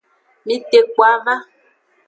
Mitekpo 0.45 1.01
ava. 1.13 1.35